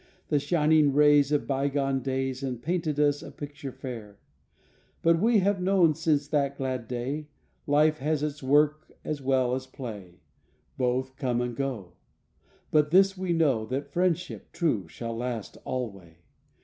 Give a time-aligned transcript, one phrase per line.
[0.29, 4.17] The shining rays Of bygone days And painted us a picture fair
[5.03, 7.27] But we have known since that glad day
[7.67, 10.21] Life has its work as well as play
[10.75, 11.93] Both come and go,
[12.71, 16.17] But this we know That friendship true shall last alway.